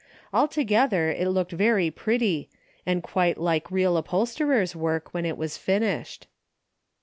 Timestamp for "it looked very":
1.11-1.91